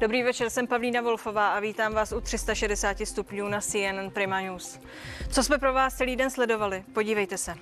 [0.00, 4.80] Dobrý večer, jsem Pavlína Wolfová a vítám vás u 360 stupňů na CNN Prima News.
[5.30, 6.84] Co jsme pro vás celý den sledovali?
[6.92, 7.54] Podívejte se.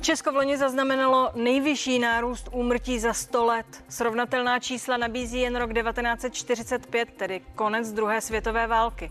[0.00, 3.84] Česko v loni zaznamenalo nejvyšší nárůst úmrtí za 100 let.
[3.88, 9.10] Srovnatelná čísla nabízí jen rok 1945, tedy konec druhé světové války.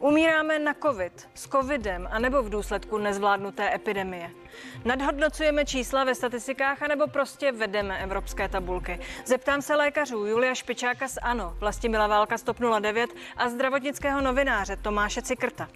[0.00, 4.30] Umíráme na covid, s covidem anebo v důsledku nezvládnuté epidemie.
[4.84, 9.00] Nadhodnocujeme čísla ve statistikách anebo prostě vedeme evropské tabulky.
[9.24, 14.76] Zeptám se lékařů Julia Špičáka z ANO, Vlastimila Válka z TOP 09 a zdravotnického novináře
[14.76, 15.68] Tomáše Cikrta.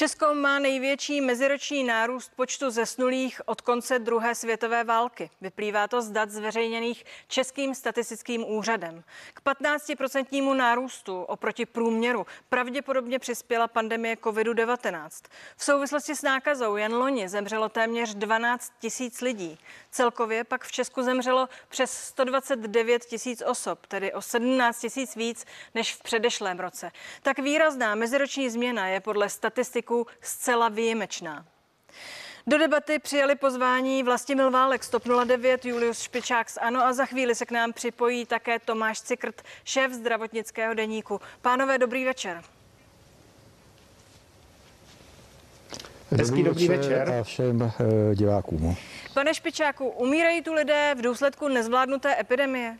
[0.00, 5.30] Česko má největší meziroční nárůst počtu zesnulých od konce druhé světové války.
[5.40, 9.04] Vyplývá to z dat zveřejněných Českým statistickým úřadem.
[9.34, 15.08] K 15% nárůstu oproti průměru pravděpodobně přispěla pandemie COVID-19.
[15.56, 19.58] V souvislosti s nákazou jen loni zemřelo téměř 12 tisíc lidí.
[19.90, 25.94] Celkově pak v Česku zemřelo přes 129 tisíc osob, tedy o 17 tisíc víc než
[25.94, 26.90] v předešlém roce.
[27.22, 29.89] Tak výrazná meziroční změna je podle statistiků
[30.20, 31.46] zcela výjimečná.
[32.46, 37.06] Do debaty přijali pozvání Vlastimil Válek z TOP 09, Julius Špičák z ANO a za
[37.06, 41.20] chvíli se k nám připojí také Tomáš Cikrt, šéf zdravotnického deníku.
[41.42, 42.42] Pánové, dobrý večer.
[46.10, 47.10] Hezký dobrý večer.
[47.10, 47.70] A všem uh,
[48.14, 48.76] divákům.
[49.14, 52.78] Pane Špičáku, umírají tu lidé v důsledku nezvládnuté epidemie?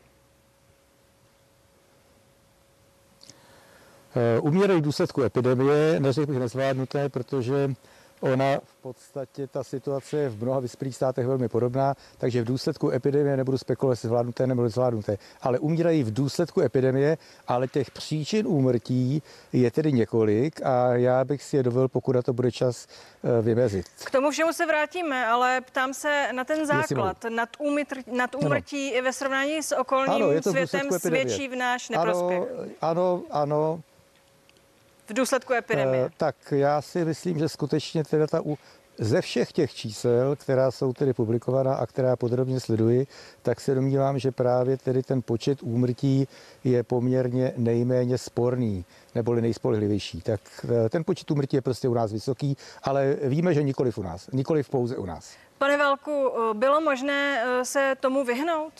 [4.41, 7.75] Umírají v důsledku epidemie, neřekl bych nezvládnuté, protože
[8.21, 12.91] Ona v podstatě, ta situace je v mnoha vyspělých státech velmi podobná, takže v důsledku
[12.91, 18.47] epidemie nebudu spekulovat, jestli zvládnuté nebo zvládnuté, ale umírají v důsledku epidemie, ale těch příčin
[18.47, 19.23] úmrtí
[19.53, 22.87] je tedy několik a já bych si je dovolil, pokud na to bude čas,
[23.25, 23.87] eh, vymezit.
[24.05, 27.25] K tomu všemu se vrátíme, ale ptám se na ten základ.
[27.29, 29.05] Nad, úmytr, nad úmrtí ano.
[29.05, 32.43] ve srovnání s okolním ano, světem svědčí v náš neprospěch.
[32.43, 33.81] Ano, ano, ano
[35.11, 36.05] v důsledku epidemie?
[36.05, 38.59] Uh, tak já si myslím, že skutečně teda ta u,
[38.99, 43.07] ze všech těch čísel, která jsou tedy publikovaná a která podrobně sleduji,
[43.43, 46.29] tak se domnívám, že právě tedy ten počet úmrtí
[46.65, 48.85] je poměrně nejméně sporný,
[49.15, 50.21] neboli nejspolehlivější.
[50.21, 50.41] Tak
[50.87, 54.31] eh, ten počet úmrtí je prostě u nás vysoký, ale víme, že nikoli u nás,
[54.33, 55.35] nikoli pouze u nás.
[55.59, 58.73] Pane Válku, eh, bylo možné se tomu vyhnout?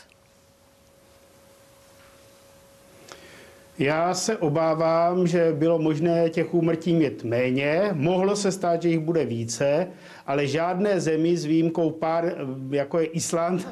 [3.81, 8.99] Já se obávám, že bylo možné těch úmrtí mít méně, mohlo se stát, že jich
[8.99, 9.87] bude více,
[10.27, 12.35] ale žádné zemi s výjimkou pár,
[12.71, 13.69] jako je Island,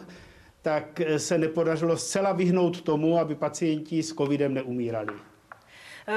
[0.63, 5.13] tak se nepodařilo zcela vyhnout tomu, aby pacienti s covidem neumírali.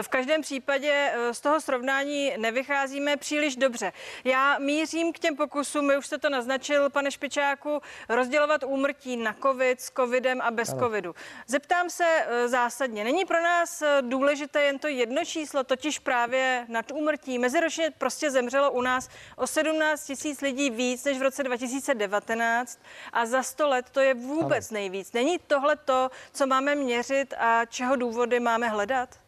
[0.02, 3.94] V každém případě eh, z toho srovnání nevycházíme příliš dobře.
[4.24, 9.36] Já mířím k těm pokusům, my už jste to naznačil, pane Špičáku, rozdělovat úmrtí na
[9.42, 10.80] covid, s covidem a bez ano.
[10.80, 11.16] covidu.
[11.48, 16.66] Zeptám se eh, zásadně, není pro nás eh, důležité jen to jedno číslo, totiž právě
[16.68, 17.40] nad úmrtí.
[17.40, 22.80] Meziročně prostě zemřelo u nás o 17 tisíc lidí víc než v roce 2019
[23.14, 24.80] a za 100 let to je vůbec ano.
[24.80, 25.14] nejvíc.
[25.14, 29.21] Není tohle to, co máme měřit a čeho důvody máme hledat?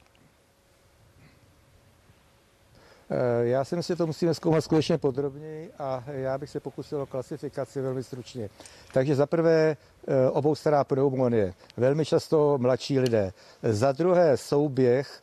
[3.41, 7.06] Já si myslím, že to musíme zkoumat skutečně podrobněji a já bych se pokusil o
[7.06, 8.50] klasifikaci velmi stručně.
[8.94, 13.34] Takže za prvé eh, obou stará pneumonie, velmi často mladší lidé.
[13.63, 15.22] Za druhé souběh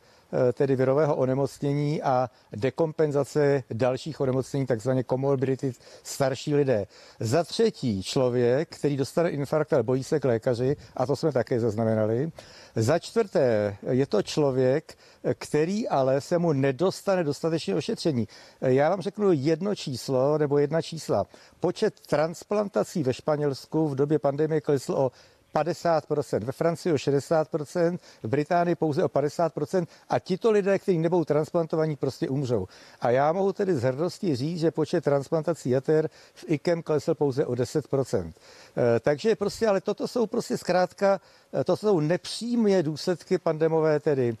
[0.53, 6.85] tedy virového onemocnění a dekompenzace dalších onemocnění, takzvaně komorbidity starší lidé.
[7.19, 11.59] Za třetí člověk, který dostane infarkt, ale bojí se k lékaři, a to jsme také
[11.59, 12.31] zaznamenali.
[12.75, 14.97] Za čtvrté je to člověk,
[15.37, 18.27] který ale se mu nedostane dostatečně ošetření.
[18.61, 21.25] Já vám řeknu jedno číslo nebo jedna čísla.
[21.59, 25.11] Počet transplantací ve Španělsku v době pandemie klesl o
[25.55, 31.25] 50%, ve Francii o 60%, v Británii pouze o 50% a tito lidé, kteří nebudou
[31.25, 32.67] transplantovaní, prostě umřou.
[33.01, 37.45] A já mohu tedy z hrdostí říct, že počet transplantací jater v IKEM klesl pouze
[37.45, 38.33] o 10%.
[38.77, 41.21] Eh, takže prostě, ale toto jsou prostě zkrátka,
[41.53, 44.37] eh, to jsou nepřímé důsledky pandemové tedy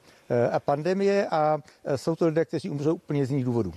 [0.51, 1.57] a pandemie a
[1.95, 3.73] jsou to lidé, kteří umřou úplně z jiných důvodů.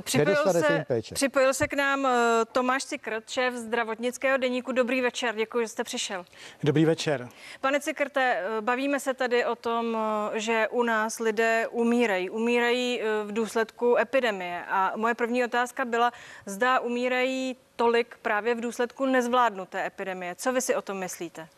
[0.00, 0.84] Připojil se, se
[1.14, 2.08] připojil se k nám
[2.52, 4.72] Tomáš Cikrt, šéf zdravotnického deníku.
[4.72, 6.24] Dobrý večer, děkuji, že jste přišel.
[6.64, 7.28] Dobrý večer.
[7.60, 9.98] Pane Cikrte, bavíme se tady o tom,
[10.34, 12.30] že u nás lidé umírají.
[12.30, 14.64] Umírají v důsledku epidemie.
[14.68, 16.12] A moje první otázka byla,
[16.46, 20.34] zda umírají tolik právě v důsledku nezvládnuté epidemie.
[20.34, 21.48] Co vy si o tom myslíte?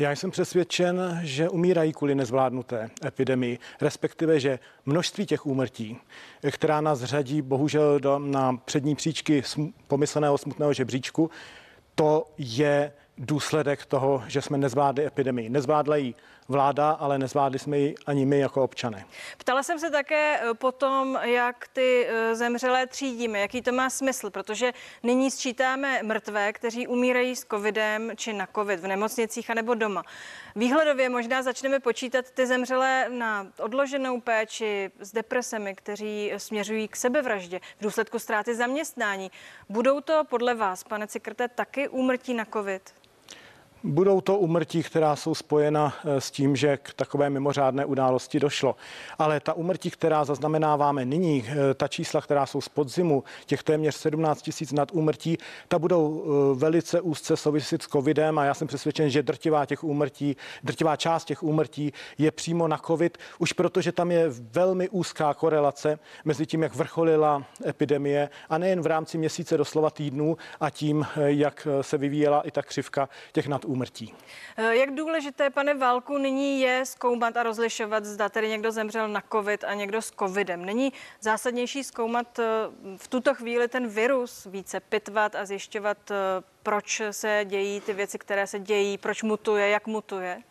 [0.00, 5.98] Já jsem přesvědčen, že umírají kvůli nezvládnuté epidemii, respektive, že množství těch úmrtí,
[6.50, 9.42] která nás řadí bohužel do, na přední příčky
[9.86, 11.30] pomysleného smutného žebříčku,
[11.94, 15.48] to je důsledek toho, že jsme nezvládli epidemii.
[15.48, 16.14] Nezvládla ji
[16.50, 19.04] vláda, ale nezvládli jsme ji ani my jako občané.
[19.38, 24.30] Ptala jsem se také eh, potom, jak ty eh, zemřelé třídíme, jaký to má smysl,
[24.30, 30.02] protože nyní sčítáme mrtvé, kteří umírají s covidem či na covid v nemocnicích anebo doma.
[30.56, 37.60] Výhledově možná začneme počítat ty zemřelé na odloženou péči s depresemi, kteří směřují k sebevraždě
[37.78, 39.30] v důsledku ztráty zaměstnání.
[39.68, 43.00] Budou to podle vás, pane Cikrte, taky úmrtí na covid?
[43.84, 48.76] Budou to umrtí, která jsou spojena eh, s tím, že k takové mimořádné události došlo.
[49.18, 53.94] Ale ta umrtí, která zaznamenáváme nyní, eh, ta čísla, která jsou z podzimu, těch téměř
[53.94, 55.38] 17 tisíc nad úmrtí,
[55.68, 59.84] ta budou eh, velice úzce souvisit s covidem a já jsem přesvědčen, že drtivá těch
[59.84, 65.34] úmrtí, drtivá část těch úmrtí je přímo na covid, už protože tam je velmi úzká
[65.34, 71.06] korelace mezi tím, jak vrcholila epidemie a nejen v rámci měsíce doslova týdnů a tím,
[71.16, 74.14] jak se vyvíjela i ta křivka těch nad úmrtí.
[74.56, 79.22] Eh, jak důležité, pane Válku, nyní je zkoumat a rozlišovat, zda tedy někdo zemřel na
[79.32, 80.64] covid a někdo s covidem.
[80.64, 82.44] Není zásadnější zkoumat eh,
[82.96, 86.14] v tuto chvíli ten virus, více pitvat a zjišťovat, eh,
[86.62, 90.42] proč se dějí ty věci, které se dějí, proč mutuje, jak mutuje?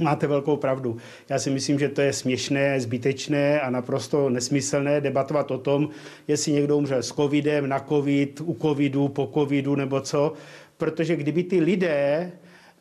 [0.00, 0.96] Máte velkou pravdu.
[1.28, 5.88] Já si myslím, že to je směšné, zbytečné a naprosto nesmyslné debatovat o tom,
[6.28, 10.32] jestli někdo umřel s covidem, na covid, u covidu, po covidu nebo co.
[10.76, 12.32] Protože kdyby ty lidé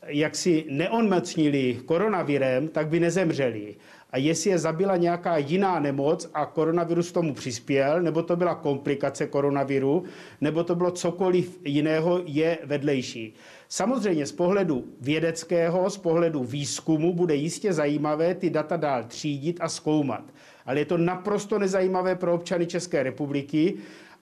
[0.08, 3.76] jak si neonmocnili koronavirem, tak by nezemřeli.
[4.12, 9.28] A jestli je zabila nějaká jiná nemoc a koronavirus tomu přispěl, nebo to byla komplikace
[9.28, 10.04] koronaviru,
[10.42, 13.34] nebo to bylo cokoliv jiného, je vedlejší.
[13.70, 19.70] Samozřejmě z pohledu vědeckého, z pohledu výzkumu bude jistě zajímavé ty data dál třídit a
[19.70, 20.24] zkoumat.
[20.66, 23.74] Ale je to naprosto nezajímavé pro občany České republiky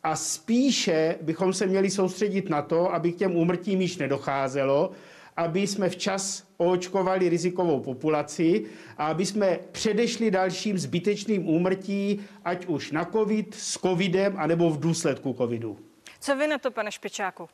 [0.03, 4.91] a spíše bychom se měli soustředit na to, aby k těm úmrtím již nedocházelo,
[5.39, 8.65] aby jsme včas oočkovali rizikovou populaci
[8.97, 14.79] a aby jsme předešli dalším zbytečným úmrtí, ať už na covid, s covidem, anebo v
[14.79, 15.79] důsledku covidu.
[16.19, 17.49] Co vy na to, pane Špičáku?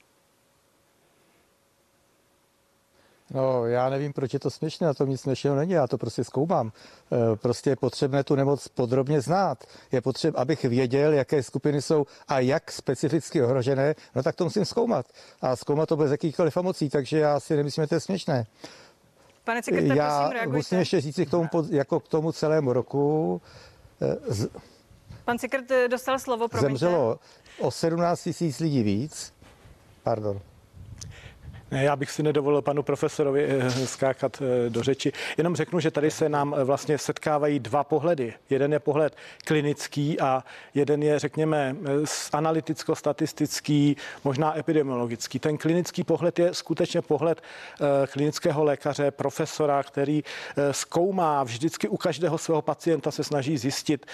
[3.33, 6.24] No, já nevím, proč je to směšné, na tom nic směšného není, já to prostě
[6.24, 6.72] zkoumám.
[7.12, 9.63] E, prostě je potřebné tu nemoc podrobně znát.
[9.92, 14.66] Je potřeba, abych věděl, jaké skupiny jsou a jak specificky ohrožené, no tak to musím
[14.66, 15.06] zkoumat.
[15.42, 18.45] A zkoumat to bez jakýchkoliv emocí, takže já si nemyslím, že to je směšné.
[19.44, 20.57] Pane Cikete, já prosím, reagujte.
[20.57, 23.42] musím ještě říct k tomu, jako k tomu celému roku.
[24.01, 24.48] E, z,
[25.25, 26.69] Pan Cikrt eh, dostal slovo, promiňte.
[26.69, 27.19] Zemřelo
[27.60, 29.33] o 17 tisíc lidí víc.
[30.04, 30.42] Pardon.
[31.71, 35.12] Já bych si nedovolil panu profesorovi eh, skákat eh, do řeči.
[35.38, 38.33] Jenom řeknu, že tady se nám eh, vlastně setkávají dva pohledy.
[38.50, 39.15] Jeden je pohled
[39.45, 41.75] klinický a jeden je, řekněme,
[42.33, 45.39] analyticko-statistický, možná epidemiologický.
[45.39, 47.41] Ten klinický pohled je skutečně pohled
[48.12, 50.23] klinického lékaře, profesora, který
[50.71, 54.06] zkoumá vždycky u každého svého pacienta se snaží zjistit,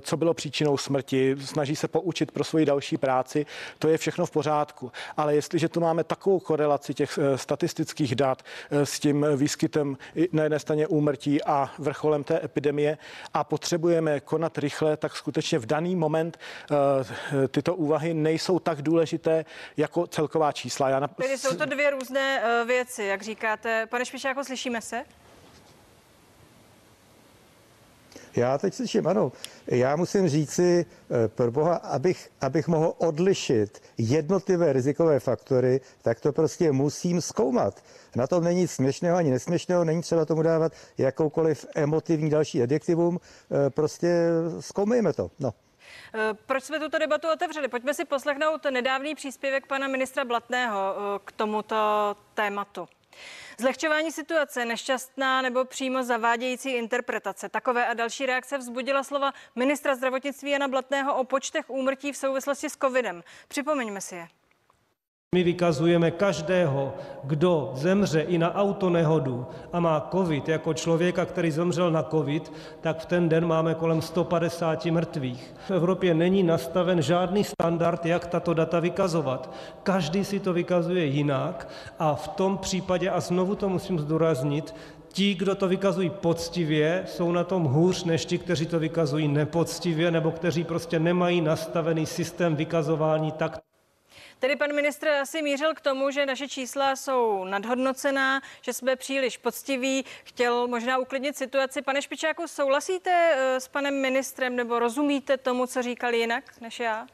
[0.00, 3.46] co bylo příčinou smrti, snaží se poučit pro svoji další práci.
[3.78, 4.92] To je všechno v pořádku.
[5.16, 9.98] Ale jestliže tu máme takovou korelaci těch eh, statistických dat eh, s tím výskytem
[10.32, 12.98] na jedné straně úmrtí a vrcholem té epidemie
[13.34, 16.38] a potřebujeme konat rychle, tak skutečně v daný moment
[16.70, 19.44] eh, tyto úvahy nejsou tak důležité
[19.76, 20.88] jako celková čísla.
[20.88, 21.16] Já nap...
[21.16, 23.86] Tedy jsou to dvě různé věci, jak říkáte.
[23.86, 25.04] Pane Špičáko, slyšíme se?
[28.36, 29.32] Já teď slyším, ano.
[29.66, 30.86] Já musím říci,
[31.24, 37.82] eh, pro boha, abych, abych mohl odlišit jednotlivé rizikové faktory, tak to prostě musím zkoumat.
[38.16, 43.20] Na tom není nic směšného ani nesměšného, není třeba tomu dávat jakoukoliv emotivní další adjektivum.
[43.20, 44.26] Eh, prostě
[44.60, 45.30] zkoumejme to.
[45.38, 45.54] No.
[46.14, 47.68] Eh, proč jsme tuto debatu otevřeli?
[47.68, 50.94] Pojďme si poslechnout nedávný příspěvek pana ministra Blatného
[51.24, 51.76] k tomuto
[52.34, 52.88] tématu.
[53.58, 57.48] Zlehčování situace, nešťastná nebo přímo zavádějící interpretace.
[57.48, 62.70] Takové a další reakce vzbudila slova ministra zdravotnictví Jana Blatného o počtech úmrtí v souvislosti
[62.70, 63.22] s covidem.
[63.48, 64.28] Připomeňme si je.
[65.34, 66.94] My vykazujeme každého,
[67.24, 72.98] kdo zemře i na autonehodu a má covid jako člověka, který zemřel na covid, tak
[72.98, 75.54] v ten den máme kolem 150 mrtvých.
[75.66, 79.54] V Evropě není nastaven žádný standard, jak tato data vykazovat.
[79.82, 81.68] Každý si to vykazuje jinak
[81.98, 84.74] a v tom případě, a znovu to musím zdůraznit,
[85.12, 90.10] Ti, kdo to vykazují poctivě, jsou na tom hůř než ti, kteří to vykazují nepoctivě
[90.10, 93.58] nebo kteří prostě nemají nastavený systém vykazování tak,
[94.40, 99.36] Tedy pan ministr asi mířil k tomu, že naše čísla jsou nadhodnocená, že jsme příliš
[99.36, 101.82] poctiví, chtěl možná uklidnit situaci.
[101.82, 107.06] Pane Špičáku, souhlasíte eh, s panem ministrem nebo rozumíte tomu, co říkal jinak než já?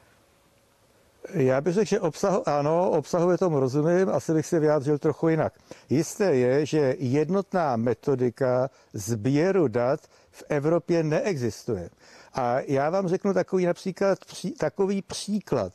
[1.35, 5.53] Já bych řekl, že obsah, ano, obsahově tomu rozumím, asi bych se vyjádřil trochu jinak.
[5.89, 11.89] Jisté je, že jednotná metodika sběru dat v Evropě neexistuje.
[12.35, 14.19] A já vám řeknu takový například
[14.59, 15.73] takový příklad.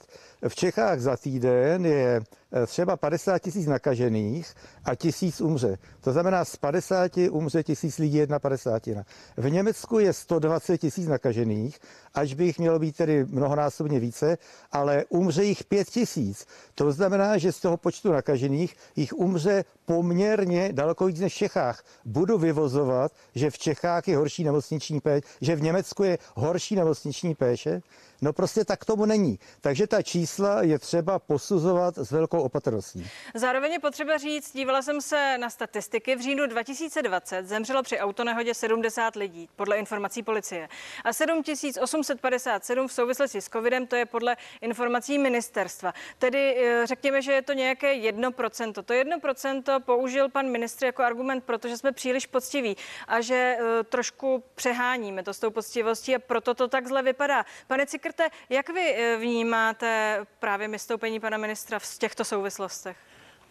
[0.48, 2.22] V Čechách za týden je
[2.52, 4.54] eh, třeba 50 tisíc nakažených
[4.86, 5.78] a tisíc umře.
[6.02, 9.04] To znamená, z 50 umře tisíc lidí jedna padesátina.
[9.38, 11.80] V Německu je 120 tisíc nakažených,
[12.14, 14.38] až by jich mělo být tedy mnohonásobně více,
[14.72, 16.46] ale umře jich 5 tisíc.
[16.76, 21.84] To znamená, že z toho počtu nakažených jich umře poměrně daleko víc než v Čechách.
[22.06, 27.36] Budu vyvozovat, že v Čechách je horší nemocniční péče, že v Německu je horší nemocniční
[27.36, 27.82] péče,
[28.24, 29.40] No prostě tak tomu není.
[29.62, 33.08] Takže ta čísla je třeba posuzovat s velkou opatrností.
[33.36, 38.54] Zároveň je potřeba říct, dívala jsem se na statistiky, v říjnu 2020 zemřelo při autonehodě
[38.54, 40.70] 70 lidí, podle informací policie.
[41.04, 45.94] A 7857 v souvislosti s covidem, to je podle informací ministerstva.
[46.20, 48.74] Tedy eh, řekněme, že je to nějaké 1%.
[48.74, 54.44] To 1% použil pan ministr jako argument, protože jsme příliš poctiví a že eh, trošku
[54.56, 57.46] přeháníme to s tou poctivostí a proto to tak zle vypadá.
[57.68, 62.98] Pane Cikr, Škrte, jak vy eh, vnímáte právě vystoupení pana ministra v těchto souvislostech?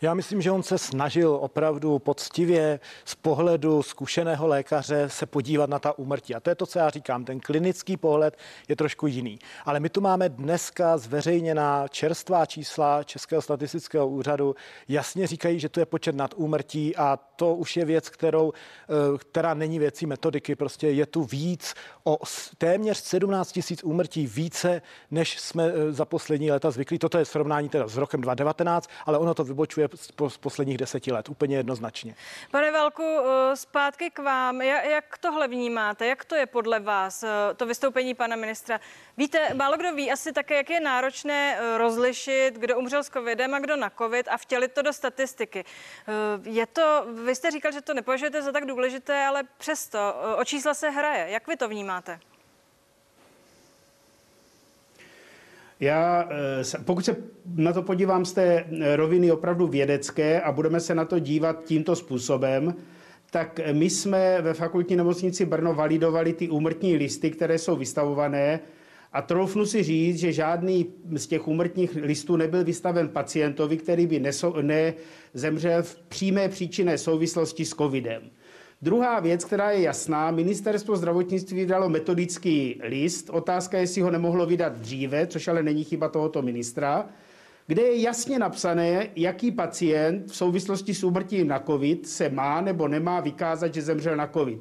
[0.03, 5.79] Já myslím, že on se snažil opravdu poctivě z pohledu zkušeného lékaře se podívat na
[5.79, 6.35] ta úmrtí.
[6.35, 7.25] A to je to, co já říkám.
[7.25, 8.37] Ten klinický pohled
[8.69, 9.39] je trošku jiný.
[9.65, 14.55] Ale my tu máme dneska zveřejněná čerstvá čísla Českého statistického úřadu.
[14.89, 19.19] Jasně říkají, že to je počet nad úmrtí a to už je věc, kterou, eh,
[19.19, 20.57] která není věcí metodiky.
[20.57, 22.19] Prostě je tu víc o
[22.59, 26.99] téměř 17 tisíc úmrtí více, než jsme eh, za poslední léta zvyklí.
[26.99, 29.90] Toto je srovnání teda s rokem 2019, ale ono to vybočuje
[30.29, 32.15] z posledních deseti let, úplně jednoznačně.
[32.51, 34.63] Pane Velku, eh, zpátky k vám.
[34.63, 36.07] Jak tohle vnímáte?
[36.07, 37.25] Jak to je podle vás,
[37.57, 38.81] to vystoupení pana ministra?
[39.17, 43.59] Víte, málo kdo ví asi také, jak je náročné rozlišit, kdo umřel s covidem a
[43.59, 45.65] kdo na covid a vtělit to do statistiky.
[46.45, 49.99] Je to, vy jste říkal, že to nepovažujete za tak důležité, ale přesto
[50.37, 51.31] o čísla se hraje.
[51.31, 52.21] Jak vy to vnímáte?
[55.81, 57.17] Já, eh, pokud se
[57.55, 58.65] na to podívám z té
[58.97, 62.75] roviny opravdu vědecké a budeme se na to dívat tímto způsobem,
[63.31, 68.61] tak my jsme ve fakultní nemocnici Brno validovali ty úmrtní listy, které jsou vystavované
[69.13, 74.23] a troufnu si říct, že žádný z těch úmrtních listů nebyl vystaven pacientovi, který by
[74.61, 78.23] nezemřel v přímé příčinné souvislosti s covidem.
[78.83, 83.31] Druhá věc, která je jasná, ministerstvo zdravotnictví vydalo metodický list.
[83.31, 87.09] Otázka je, jestli ho nemohlo vydat dříve, což ale není chyba tohoto ministra,
[87.67, 92.89] kde je jasně napsané, jaký pacient v souvislosti s úmrtím na COVID se má nebo
[92.89, 94.59] nemá vykázat, že zemřel na COVID.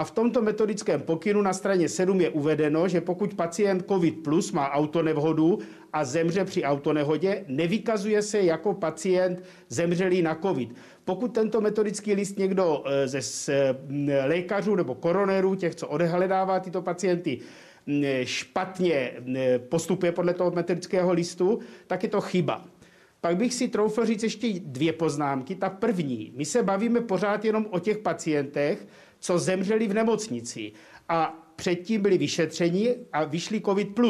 [0.00, 4.52] A v tomto metodickém pokynu na straně 7 je uvedeno, že pokud pacient COVID plus
[4.52, 5.58] má autonehodu
[5.92, 10.74] a zemře při autonehodě, nevykazuje se jako pacient zemřelý na COVID.
[11.04, 13.74] Pokud tento metodický list někdo eh, ze eh,
[14.26, 17.38] lékařů nebo koronérů, těch, co odehledává tyto pacienty,
[18.24, 19.12] špatně
[19.68, 22.64] postupuje podle toho metodického listu, tak je to chyba.
[23.20, 25.54] Pak bych si troufl říct ještě dvě poznámky.
[25.54, 28.86] Ta první, my se bavíme pořád jenom o těch pacientech,
[29.20, 30.72] co zemřeli v nemocnici
[31.08, 34.00] a předtím byli vyšetřeni a vyšli COVID+.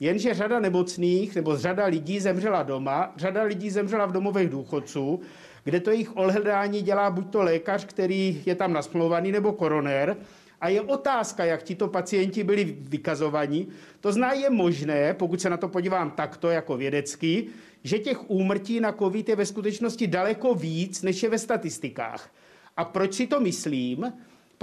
[0.00, 5.20] Jenže řada nemocných nebo řada lidí zemřela doma, řada lidí zemřela v domovech důchodců,
[5.64, 10.16] kde to jejich ohledání dělá buď to lékař, který je tam nasmlouvaný, nebo koronér.
[10.60, 13.68] A je otázka, jak tito pacienti byli vykazovaní.
[14.00, 17.46] To zná je možné, pokud se na to podívám takto jako vědecky,
[17.84, 22.30] že těch úmrtí na COVID je ve skutečnosti daleko víc, než je ve statistikách.
[22.76, 24.12] A proč si to myslím?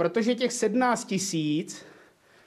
[0.02, 1.84] Protože těch 17 tisíc,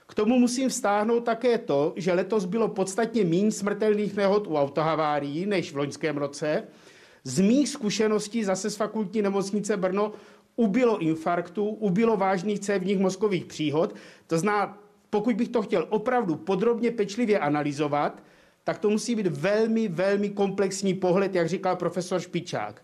[0.07, 5.45] k tomu musím vztáhnout také to, že letos bylo podstatně méně smrtelných nehod u autohavárií
[5.45, 6.63] než v loňském roce.
[7.23, 10.11] Z mých zkušeností zase z fakultní nemocnice Brno
[10.55, 13.95] ubilo infarktů, ubilo vážných cévních mozkových příhod.
[14.27, 14.77] To zná,
[15.09, 18.23] pokud bych to chtěl opravdu podrobně pečlivě analyzovat,
[18.63, 22.81] tak to musí být velmi, velmi komplexní pohled, jak říkal profesor Špičák.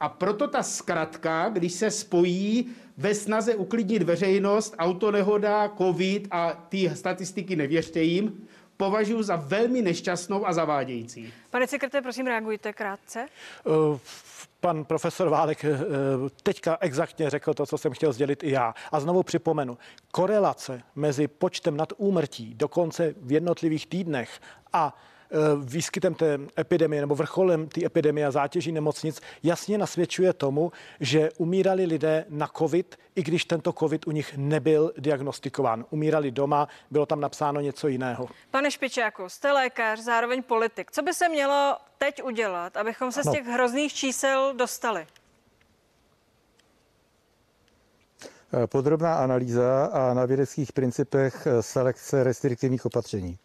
[0.00, 6.90] A proto ta zkratka, když se spojí ve snaze uklidnit veřejnost, autonehoda, covid a ty
[6.94, 11.32] statistiky nevěřte jim, považuji za velmi nešťastnou a zavádějící.
[11.50, 13.28] Pane sekretáře, prosím, reagujte krátce.
[13.66, 13.98] Uh
[14.64, 15.78] pan profesor Válek eh,
[16.42, 18.74] teďka exaktně řekl to, co jsem chtěl sdělit i já.
[18.92, 19.78] A znovu připomenu,
[20.12, 24.40] korelace mezi počtem nad úmrtí dokonce v jednotlivých týdnech
[24.72, 24.96] a
[25.64, 31.84] výskytem té epidemie nebo vrcholem té epidemie a zátěží nemocnic jasně nasvědčuje tomu, že umírali
[31.84, 35.84] lidé na COVID, i když tento COVID u nich nebyl diagnostikován.
[35.90, 38.28] Umírali doma, bylo tam napsáno něco jiného.
[38.50, 40.90] Pane Špičáku, jste lékař, zároveň politik.
[40.90, 45.06] Co by se mělo teď udělat, abychom se z těch hrozných čísel dostali?
[48.66, 53.38] Podrobná analýza a na vědeckých principech selekce restriktivních opatření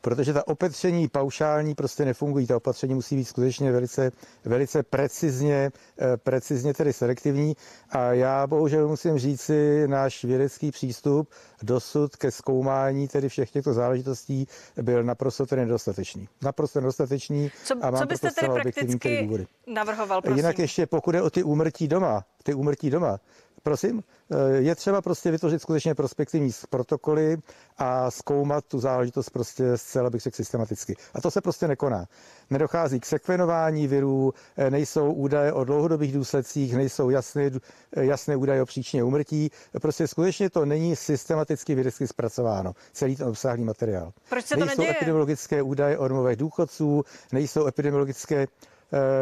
[0.00, 2.46] protože ta opatření paušální prostě nefungují.
[2.46, 4.12] Ta opatření musí být skutečně velice,
[4.44, 7.56] velice precizně, eh, precizně tedy selektivní.
[7.90, 11.30] A já bohužel musím říci, náš vědecký přístup
[11.62, 14.46] dosud ke zkoumání tedy všech těchto záležitostí
[14.82, 16.28] byl naprosto tedy nedostatečný.
[16.42, 17.50] Naprosto nedostatečný.
[17.64, 19.28] Co, a mám co byste tedy prakticky
[19.66, 20.36] navrhoval, prosím?
[20.36, 23.18] Jinak ještě pokud je o ty úmrtí doma, ty úmrtí doma,
[23.62, 27.36] Prosím, eh, je třeba prostě vytvořit skutečně prospektivní protokoly
[27.78, 30.96] a zkoumat tu záležitost prostě zcela bych řekl systematicky.
[31.14, 32.06] A to se prostě nekoná.
[32.50, 37.50] Nedochází k sekvenování virů, eh, nejsou údaje o dlouhodobých důsledcích, nejsou jasné,
[37.96, 39.50] eh, jasné údaje o příčině umrtí.
[39.82, 44.12] Prostě skutečně to není systematicky vědecky zpracováno, celý ten obsáhlý materiál.
[44.28, 44.96] Proč se to nejsou neděje?
[44.96, 48.46] epidemiologické údaje o domovech důchodců, nejsou epidemiologické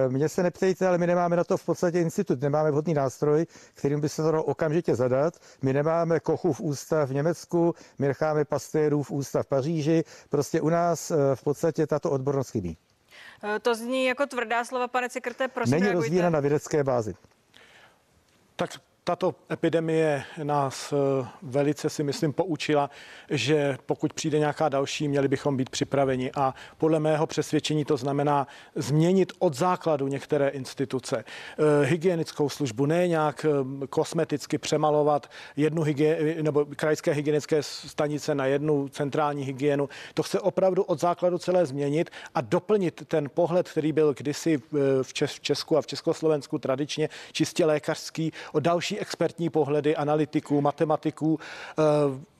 [0.08, 4.00] mě se neptejte, ale my nemáme na to v podstatě institut, nemáme vhodný nástroj, kterým
[4.00, 5.34] by se to dalo okamžitě zadat.
[5.62, 6.20] My nemáme
[6.52, 8.44] v ústav v Německu, my necháme
[9.02, 10.04] v ústav v Paříži.
[10.28, 12.76] Prostě u nás eh, v podstatě tato odbornost chybí.
[13.44, 16.04] Eh, to zní jako tvrdá slova, pane Cikrte, prosím Není reagujte.
[16.04, 17.14] rozvíjena na vědecké bázi.
[18.56, 18.70] Tak
[19.06, 22.90] tato epidemie nás eh, velice si myslím poučila,
[23.30, 26.30] že pokud přijde nějaká další, měli bychom být připraveni.
[26.36, 31.24] A podle mého přesvědčení to znamená změnit od základu některé instituce.
[31.24, 38.46] Eh, hygienickou službu ne nějak eh, kosmeticky přemalovat jednu hygie, nebo krajské hygienické stanice na
[38.46, 39.88] jednu centrální hygienu.
[40.14, 44.62] To chce opravdu od základu celé změnit a doplnit ten pohled, který byl kdysi
[45.02, 51.38] v Česku a v Československu tradičně čistě lékařský, o další expertní pohledy analytiků, matematiků.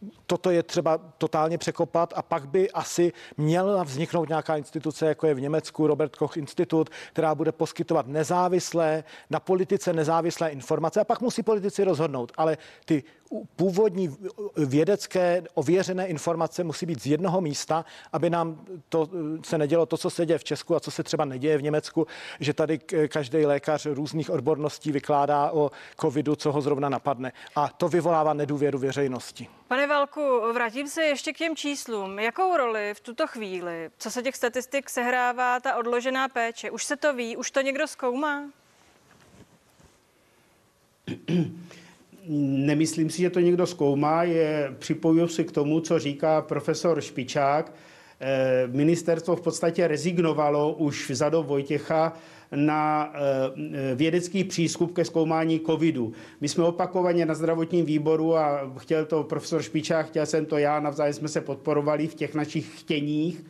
[0.06, 5.26] Eh, toto je třeba totálně překopat a pak by asi měla vzniknout nějaká instituce, jako
[5.26, 11.04] je v Německu Robert Koch Institut, která bude poskytovat nezávislé, na politice nezávislé informace a
[11.04, 12.32] pak musí politici rozhodnout.
[12.36, 13.04] Ale ty
[13.56, 14.16] původní
[14.56, 19.08] vědecké ověřené informace musí být z jednoho místa, aby nám to
[19.44, 22.06] se nedělo to, co se děje v Česku a co se třeba neděje v Německu,
[22.40, 27.32] že tady každý lékař různých odborností vykládá o covidu, co ho zrovna napadne.
[27.56, 29.48] A to vyvolává nedůvěru veřejnosti.
[29.68, 30.20] Pane Valku,
[30.52, 32.18] vrátím se ještě k těm číslům.
[32.18, 36.70] Jakou roli v tuto chvíli, co se těch statistik sehrává ta odložená péče?
[36.70, 37.36] Už se to ví?
[37.36, 38.50] Už to někdo zkoumá?
[42.66, 44.22] Nemyslím si, že to někdo zkoumá.
[44.22, 47.72] Je, připojuji se k tomu, co říká profesor Špičák.
[48.20, 52.12] Eh, ministerstvo v podstatě rezignovalo už za do Vojtěcha
[52.54, 56.12] na eh, vědecký přístup ke zkoumání covidu.
[56.40, 60.80] My jsme opakovaně na zdravotním výboru a chtěl to profesor Špičák, chtěl jsem to já,
[60.80, 63.44] navzájem jsme se podporovali v těch našich chtěních,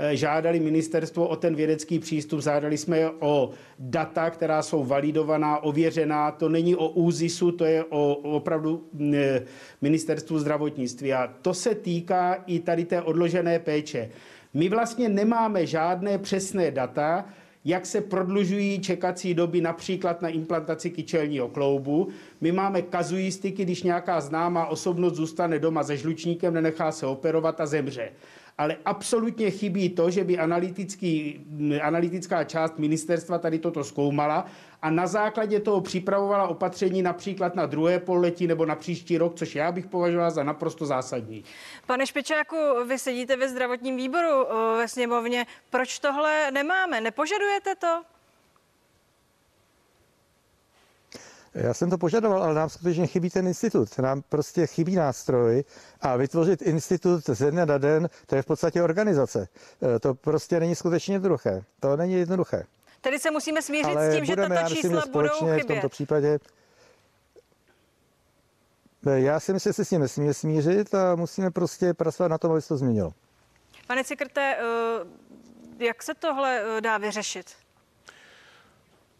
[0.00, 6.30] Eh, žádali ministerstvo o ten vědecký přístup, žádali jsme o data, která jsou validovaná, ověřená.
[6.30, 9.42] To není o ÚZISu, to je o opravdu mm, eh,
[9.80, 11.12] ministerstvu zdravotnictví.
[11.12, 14.10] A to se týká i tady té odložené péče.
[14.54, 17.24] My vlastně nemáme žádné přesné data,
[17.64, 22.08] jak se prodlužují čekací doby například na implantaci kyčelního kloubu.
[22.40, 27.66] My máme kazuistiky, když nějaká známá osobnost zůstane doma se žlučníkem, nenechá se operovat a
[27.66, 28.10] zemře
[28.58, 31.40] ale absolutně chybí to, že by analytický,
[31.82, 34.46] analytická část ministerstva tady toto zkoumala
[34.82, 39.54] a na základě toho připravovala opatření například na druhé pololetí nebo na příští rok, což
[39.54, 41.44] já bych považoval za naprosto zásadní.
[41.86, 45.46] Pane Špičáku, vy sedíte ve zdravotním výboru eh, ve sněmovně.
[45.70, 47.00] Proč tohle nemáme?
[47.00, 48.02] Nepožadujete to?
[51.54, 53.98] Já jsem to požadoval, ale nám skutečně chybí ten institut.
[53.98, 55.64] Nám prostě chybí nástroj
[56.00, 59.48] a vytvořit institut ze dne na den, to je v podstatě organizace.
[59.96, 61.64] E, to prostě není skutečně jednoduché.
[61.80, 62.64] To není jednoduché.
[63.00, 65.62] Tedy se musíme smířit ale s tím, budeme, že tato čísla budou chybět.
[65.62, 66.38] v tomto případě
[69.06, 72.38] e, já si myslím, že se s tím nesmíme smířit a musíme prostě pracovat na
[72.38, 73.12] tom, aby se to změnilo.
[73.86, 74.56] Pane Cikrte,
[75.80, 77.46] e, jak se tohle dá vyřešit?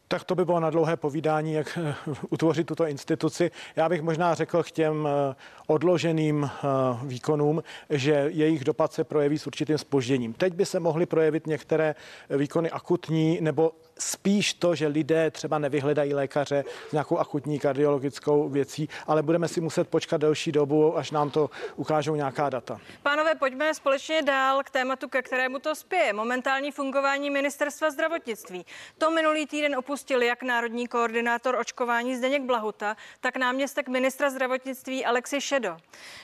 [0.09, 1.95] Tak to by bylo na dlouhé povídání, jak eh,
[2.31, 3.51] utvořit tuto instituci.
[3.77, 5.35] Já bych možná řekl k těm eh,
[5.67, 6.67] odloženým eh,
[7.03, 10.33] výkonům, že jejich dopad se projeví s určitým spožděním.
[10.33, 11.95] Teď by se mohly projevit některé
[12.31, 18.89] výkony akutní nebo spíš to, že lidé třeba nevyhledají lékaře s nějakou akutní kardiologickou věcí,
[19.07, 22.81] ale budeme si muset počkat delší dobu, až nám to ukážou nějaká data.
[23.03, 26.13] Pánové, pojďme společně dál k tématu, ke kterému to spěje.
[26.13, 28.67] Momentální fungování ministerstva zdravotnictví.
[28.99, 35.41] To minulý týden opustil jak národní koordinátor očkování Zdeněk Blahuta, tak náměstek ministra zdravotnictví Alexi
[35.41, 35.77] Šedo.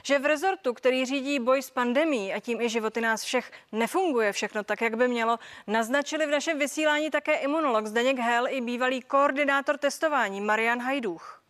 [0.02, 4.32] Že v rezortu, který řídí boj s pandemí a tím i životy nás všech, nefunguje
[4.32, 9.00] všechno tak, jak by mělo, naznačili v našem vysílání také imunolog Zdeněk Hel i bývalý
[9.00, 11.42] koordinátor testování Marian Hajdůch.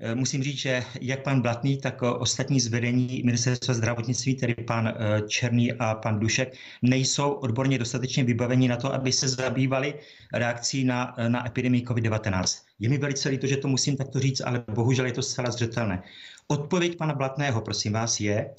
[0.00, 5.22] Eh, musím říct, že jak pan Blatný, tak ostatní zvedení ministerstva zdravotnictví, tedy pan eh,
[5.28, 9.94] Černý a pan Dušek, nejsou odborně dostatečně vybaveni na to, aby se zabývali
[10.34, 12.62] reakcí na, eh, na epidemii COVID-19.
[12.78, 16.02] Je mi velice líto, že to musím takto říct, ale bohužel je to zcela zřetelné.
[16.48, 18.54] Odpověď pana Blatného, prosím vás, je,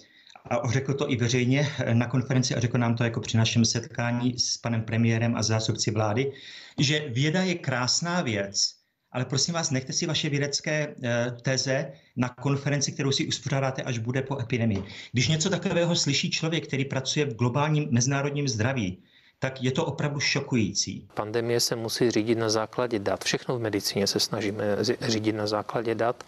[0.49, 4.39] a řekl to i veřejně na konferenci a řekl nám to jako při našem setkání
[4.39, 6.31] s panem premiérem a zástupci vlády,
[6.79, 12.29] že věda je krásná věc, ale prosím vás, nechte si vaše vědecké eh, teze na
[12.29, 14.83] konferenci, kterou si uspořádáte, až bude po epidemii.
[15.11, 19.03] Když něco takového slyší člověk, který pracuje v globálním mezinárodním zdraví,
[19.39, 21.07] tak je to opravdu šokující.
[21.13, 23.23] Pandemie se musí řídit na základě dat.
[23.23, 24.63] Všechno v medicíně se snažíme
[25.01, 26.23] řídit na základě dat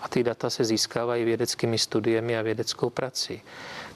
[0.00, 3.42] a ty data se získávají vědeckými studiemi a vědeckou prací.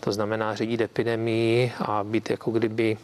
[0.01, 2.99] To znamená řídit epidemii a být jako kdyby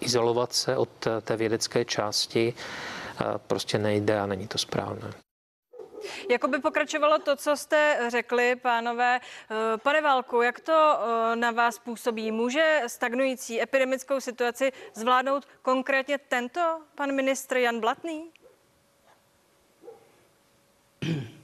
[0.00, 0.88] izolovat se od
[1.22, 2.54] té vědecké části
[3.46, 5.10] prostě nejde a není to správné.
[6.30, 9.20] Jako by pokračovalo to, co jste řekli, pánové.
[9.20, 12.32] Eh, pane Válku, jak to eh, na vás působí?
[12.32, 18.30] Může stagnující epidemickou situaci zvládnout konkrétně tento pan ministr Jan Blatný?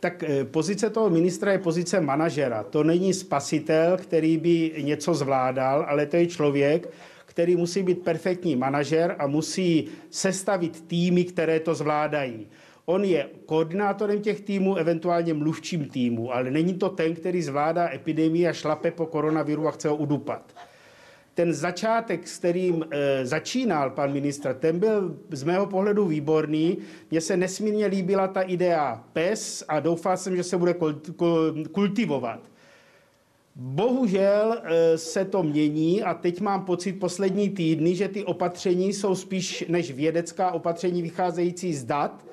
[0.00, 2.62] Tak eh, pozice toho ministra je pozice manažera.
[2.62, 6.88] To není spasitel, který by něco zvládal, ale to je člověk,
[7.26, 12.48] který musí být perfektní manažer a musí sestavit týmy, které to zvládají.
[12.86, 18.48] On je koordinátorem těch týmů, eventuálně mluvčím týmu, ale není to ten, který zvládá epidemii
[18.48, 20.54] a šlape po koronaviru a chce ho udupat.
[21.34, 26.78] Ten začátek, s kterým e, začínal pan ministr, ten byl z mého pohledu výborný.
[27.10, 30.74] Mně se nesmírně líbila ta idea PES a doufal jsem, že se bude
[31.72, 32.40] kultivovat.
[33.58, 39.14] Bohužel eh, se to mění a teď mám pocit poslední týdny, že ty opatření jsou
[39.14, 42.25] spíš než vědecká opatření vycházející z dat,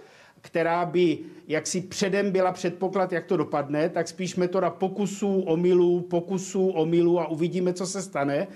[0.44, 6.70] která by jaksi předem byla předpoklad, jak to dopadne, tak spíš metoda pokusů, omylů, pokusů,
[6.70, 8.48] omylů a uvidíme, co se stane.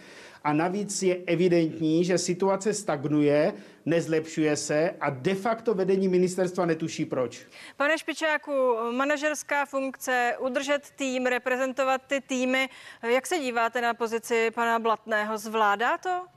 [0.43, 3.54] A navíc je evidentní, že situace stagnuje,
[3.86, 7.47] nezlepšuje se a de facto vedení ministerstva netuší proč.
[7.78, 8.52] Pane Špičáku,
[8.91, 12.69] manažerská funkce, udržet tým, reprezentovat ty týmy.
[13.04, 15.38] Jak se díváte na pozici pana Blatného?
[15.38, 16.37] Zvládá to?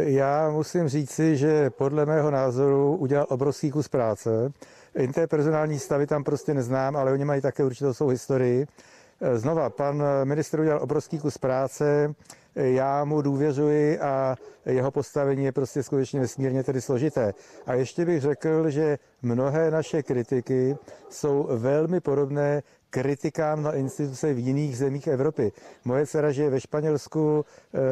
[0.00, 4.52] Já musím říci, že podle mého názoru udělal obrovský kus práce.
[4.98, 8.66] Interpersonální stavy tam prostě neznám, ale oni mají také určitou svou historii.
[9.34, 12.14] Znova, pan ministr udělal obrovský kus práce,
[12.54, 14.36] já mu důvěřuji a
[14.66, 17.34] jeho postavení je prostě skutečně nesmírně tedy složité.
[17.66, 20.76] A ještě bych řekl, že mnohé naše kritiky
[21.10, 22.62] jsou velmi podobné
[23.02, 25.52] kritikám na instituce v jiných zemích Evropy.
[25.84, 27.44] Moje dcera žije ve Španělsku,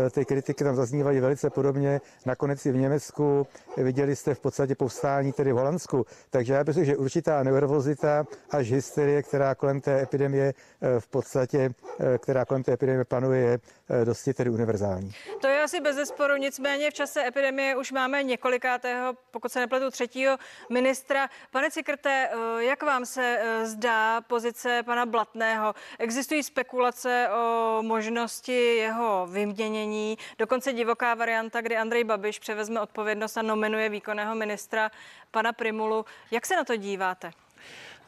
[0.07, 4.75] eh, ty kritiky tam zaznívají velice podobně, nakonec i v Německu, viděli jste v podstatě
[4.75, 6.07] povstání tedy v Holandsku.
[6.31, 11.07] Takže já bych řekl, že určitá nervozita až hysterie, která kolem té epidemie eh, v
[11.09, 13.59] podstatě, eh, která kolem té epidemie panuje, je
[14.05, 15.13] dosti tedy univerzální.
[15.41, 19.91] To je asi bez zesporu, nicméně v čase epidemie už máme několikátého, pokud se nepletu,
[19.91, 20.37] třetího
[20.71, 21.29] ministra.
[21.51, 25.75] Pane Cikrte, jak vám se zdá pozice pana Blatného.
[25.99, 33.43] Existují spekulace o možnosti jeho vyměnění, dokonce divoká varianta, kdy Andrej Babiš převezme odpovědnost a
[33.43, 34.91] nominuje výkonného ministra
[35.31, 36.05] pana Primulu.
[36.31, 37.44] Jak se na to díváte?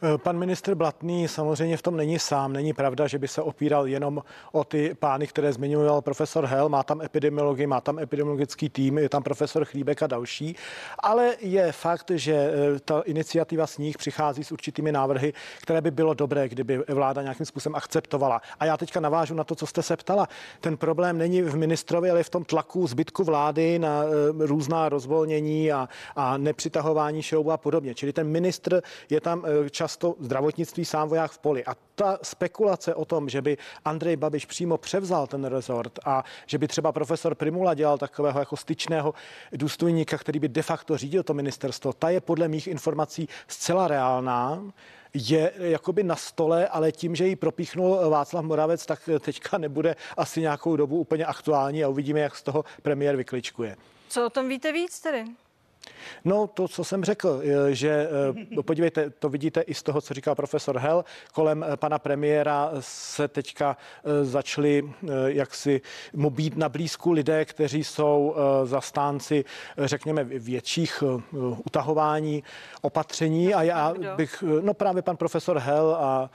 [0.01, 2.53] Eh, pan ministr Blatný samozřejmě v tom není sám.
[2.53, 6.69] Není pravda, že by se opíral jenom o ty pány, které zmiňoval profesor Hel.
[6.69, 10.55] Má tam epidemiologii, má tam epidemiologický tým, je tam profesor Chlíbek a další.
[10.99, 15.91] Ale je fakt, že eh, ta iniciativa s nich přichází s určitými návrhy, které by
[15.91, 18.41] bylo dobré, kdyby vláda nějakým způsobem akceptovala.
[18.59, 20.27] A já teďka navážu na to, co jste se ptala.
[20.61, 24.07] Ten problém není v ministrovi, ale v tom tlaku zbytku vlády na eh,
[24.45, 27.95] různá rozvolnění a, a nepřitahování šroubu a podobně.
[27.95, 31.65] Čili ten ministr je tam čas často zdravotnictví sám voják v poli.
[31.65, 36.57] A ta spekulace o tom, že by Andrej Babiš přímo převzal ten rezort a že
[36.57, 39.13] by třeba profesor Primula dělal takového jako styčného
[39.51, 44.63] důstojníka, který by de facto řídil to ministerstvo, ta je podle mých informací zcela reálná
[45.13, 50.41] je jakoby na stole, ale tím, že ji propíchnul Václav Moravec, tak teďka nebude asi
[50.41, 53.75] nějakou dobu úplně aktuální a uvidíme, jak z toho premiér vykličkuje.
[54.09, 55.25] Co o tom víte víc tedy?
[56.25, 58.09] No, to, co jsem řekl, že
[58.57, 62.71] eh, podívejte, to vidíte i z toho, co říkal profesor Hell, kolem eh, pana premiéra
[62.79, 64.93] se teďka eh, začali
[65.25, 65.81] jaksi
[66.13, 69.45] mu být na blízku lidé, kteří jsou zastánci,
[69.77, 71.03] řekněme, větších
[71.65, 72.43] utahování
[72.81, 76.29] opatření a já bych, no právě pan profesor Hell a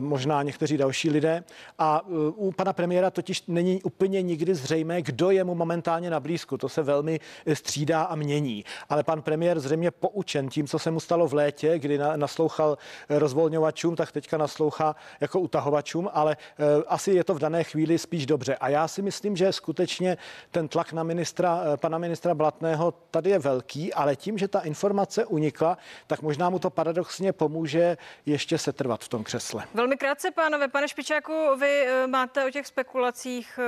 [0.00, 1.44] možná někteří další lidé
[1.78, 2.02] a
[2.36, 6.58] u pana premiéra totiž není úplně nikdy zřejmé, kdo je mu momentálně na blízku.
[6.58, 7.20] To se velmi
[7.54, 8.64] střídá a mění.
[8.94, 12.78] Ale pan premiér zřejmě poučen tím, co se mu stalo v létě, kdy naslouchal
[13.08, 18.26] rozvolňovačům, tak teďka naslouchá jako utahovačům, ale eh, asi je to v dané chvíli spíš
[18.26, 18.56] dobře.
[18.56, 20.16] A já si myslím, že skutečně
[20.50, 24.60] ten tlak na ministra, eh, pana ministra Blatného tady je velký, ale tím, že ta
[24.60, 29.64] informace unikla, tak možná mu to paradoxně pomůže ještě se trvat v tom křesle.
[29.74, 30.68] Velmi krátce, pánové.
[30.68, 33.58] Pane Špičáku, vy eh, máte o těch spekulacích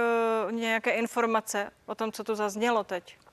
[0.50, 3.25] nějaké informace o tom, co tu zaznělo teď?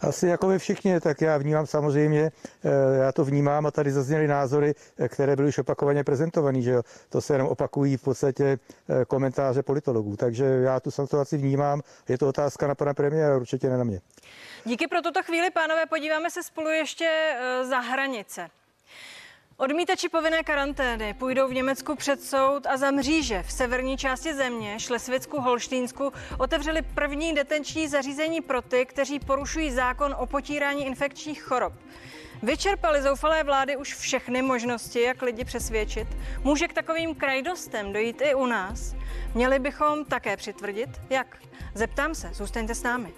[0.00, 2.32] Asi jako vy všichni, tak já vnímám samozřejmě,
[2.64, 6.70] eh, já to vnímám a tady zazněly názory, eh, které byly už opakovaně prezentované, že
[6.70, 6.82] jo.
[7.08, 10.16] To se jenom opakují v podstatě eh, komentáře politologů.
[10.16, 11.82] Takže já tu situaci vnímám.
[12.08, 14.00] Je to otázka na pana premiéra, určitě ne na mě.
[14.64, 15.86] Díky pro tuto chvíli, pánové.
[15.86, 18.48] Podíváme se spolu ještě za hranice.
[19.60, 24.80] Odmítači povinné karantény půjdou v Německu před soud a za mříže v severní části země,
[24.80, 31.72] Šlesvicku, Holštýnsku, otevřeli první detenční zařízení pro ty, kteří porušují zákon o potírání infekčních chorob.
[32.42, 36.08] Vyčerpali zoufalé vlády už všechny možnosti, jak lidi přesvědčit.
[36.44, 38.94] Může k takovým krajnostem dojít i u nás.
[39.34, 41.36] Měli bychom také přitvrdit, jak?
[41.74, 43.12] Zeptám se, zůstaňte s námi.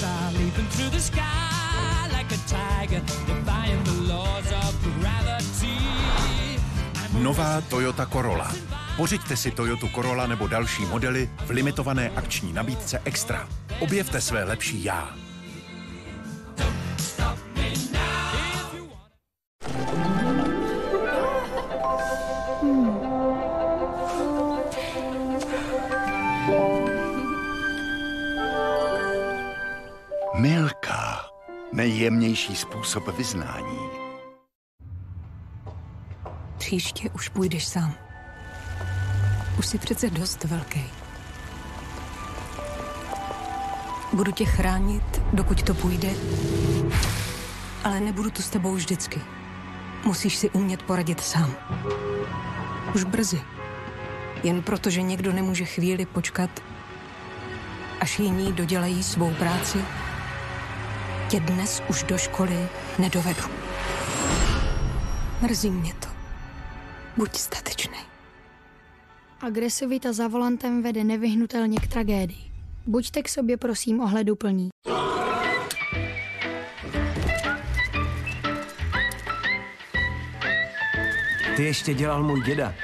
[0.00, 5.76] Star leaping through the sky like a tiger, defying the laws of gravity.
[7.22, 8.52] Nová Toyota Corolla.
[8.96, 13.48] Pořiďte si Toyota Corolla nebo další modely v limitované akční nabídce Extra.
[13.80, 15.14] Objevte své lepší já.
[32.00, 33.78] Nejjemnější způsob vyznání.
[36.58, 37.94] Příště už půjdeš sám.
[39.58, 40.84] Už jsi přece dost velký.
[44.12, 46.10] Budu tě chránit, dokud to půjde,
[47.84, 49.20] ale nebudu tu s tebou vždycky.
[50.04, 51.54] Musíš si umět poradit sám.
[52.94, 53.40] Už brzy.
[54.42, 56.50] Jen proto, že někdo nemůže chvíli počkat,
[58.00, 59.84] až jiní dodělají svou práci,
[61.30, 63.42] tě dnes už do školy nedovedu.
[65.40, 66.08] Mrzí mě to.
[67.16, 67.98] Buď statečný.
[69.40, 72.52] Agresivita za volantem vede nevyhnutelně k tragédii.
[72.86, 74.68] Buďte k sobě prosím ohleduplní.
[81.56, 82.74] Ty ještě dělal můj děda.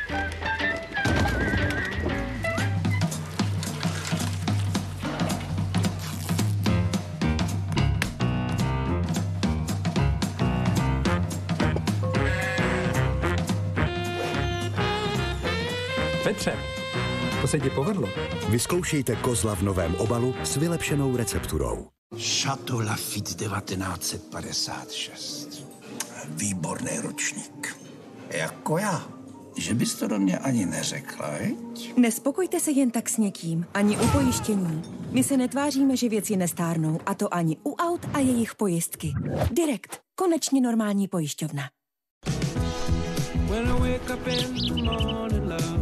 [17.46, 18.08] To se ti povedlo.
[18.48, 21.88] Vyzkoušejte kozla v novém obalu s vylepšenou recepturou.
[22.18, 25.66] Chateau Lafitte 1956.
[26.28, 27.76] Výborný ročník.
[28.30, 29.08] Jako já.
[29.56, 31.96] Že bys to do mě ani neřekla, veď?
[31.96, 34.82] Nespokojte se jen tak s někým, ani u pojištění.
[35.10, 39.12] My se netváříme, že věci nestárnou, a to ani u aut a jejich pojistky.
[39.50, 40.00] Direkt.
[40.14, 41.62] Konečně normální pojišťovna.
[43.48, 45.75] When I wake up in the morning, love.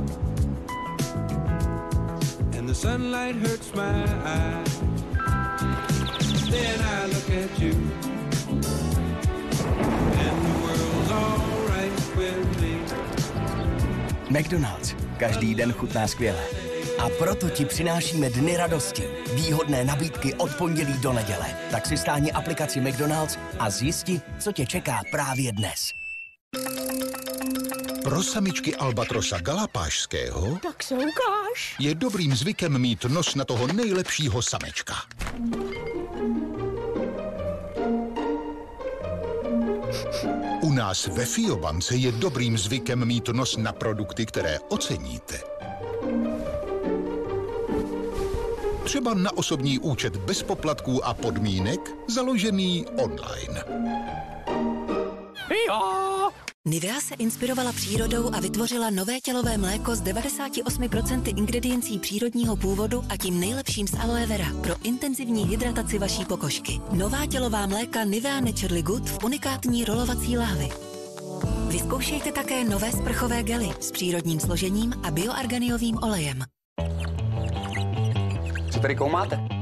[2.75, 4.81] The sunlight hurts my eyes.
[6.51, 7.75] Then I look at you,
[10.25, 12.75] and the world's alright with me.
[14.31, 14.95] McDonald's.
[15.19, 16.45] Každý den chutná skvěle.
[16.99, 19.03] A proto ti přinášíme dny radosti.
[19.35, 21.47] Výhodné nabídky od pondělí do neděle.
[21.71, 25.91] Tak si stáhni aplikaci McDonald's a zjisti, co tě čeká právě dnes.
[28.05, 30.95] Pro samičky albatrosa galapášského tak se
[31.55, 31.77] ukáž.
[31.79, 34.95] je dobrým zvykem mít nos na toho nejlepšího samečka.
[40.63, 45.41] U nás ve Fiobance je dobrým zvykem mít nos na produkty, které oceníte.
[48.85, 53.65] Třeba na osobní účet bez poplatků a podmínek, založený online.
[56.69, 63.17] Nivea se inspirovala přírodou a vytvořila nové tělové mléko z 98% ingrediencí přírodního původu a
[63.17, 66.81] tím nejlepším z aloe vera pro intenzivní hydrataci vaší pokožky.
[66.93, 70.69] Nová tělová mléka Nivea Naturally Good v unikátní rolovací lahvi.
[71.69, 76.43] Vyzkoušejte také nové sprchové gely s přírodním složením a bioarganiovým olejem.
[78.71, 79.54] Co tady koumáte?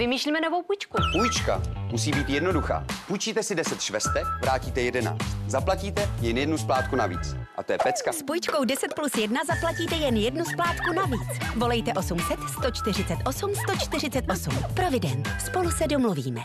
[0.00, 0.98] Vymýšlíme novou půjčku.
[1.12, 2.86] Půjčka musí být jednoduchá.
[3.06, 5.18] Půjčíte si 10 švestek, vrátíte 11.
[5.46, 7.36] Zaplatíte jen jednu splátku navíc.
[7.56, 8.12] A to je pecka.
[8.12, 11.28] S půjčkou 10 plus 1 zaplatíte jen jednu splátku navíc.
[11.56, 14.54] Volejte 800 148 148.
[14.74, 15.28] Provident.
[15.46, 16.40] Spolu se domluvíme.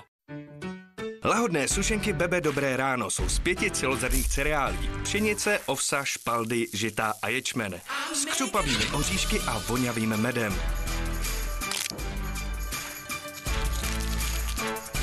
[1.23, 4.89] Lahodné sušenky Bebe Dobré ráno jsou z pěti celozrnných cereálí.
[5.03, 7.81] Pšenice, ovsa, špaldy, žita a ječmen.
[8.13, 10.55] S křupavými oříšky a vonavým medem.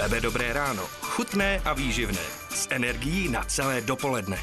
[0.02, 0.82] Bebe Dobré ráno.
[1.00, 2.18] Chutné a výživné.
[2.50, 4.36] S energií na celé dopoledne.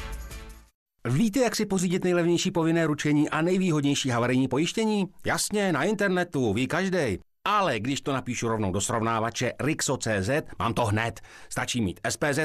[1.04, 5.06] Víte, jak si pořídit nejlevnější povinné ručení a nejvýhodnější havarijní pojištění?
[5.26, 7.18] Jasně, na internetu, ví každý.
[7.44, 11.20] Ale když to napíšu rovnou do srovnávače Rixo.cz, mám to hned.
[11.48, 12.38] Stačí mít SPZ,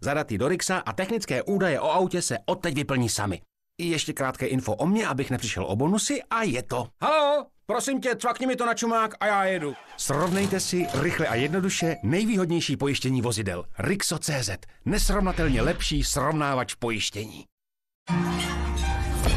[0.00, 3.40] zadat ji do Rixa a technické údaje o autě se odteď vyplní sami.
[3.80, 6.88] I ještě krátké info o mně, abych nepřišel o bonusy a je to.
[7.02, 9.74] Halo, prosím tě, cvakni mi to na čumák a já jedu.
[9.96, 13.64] Srovnejte si rychle a jednoduše nejvýhodnější pojištění vozidel.
[13.78, 14.50] Rixo.cz.
[14.84, 17.44] Nesrovnatelně lepší srovnávač pojištění.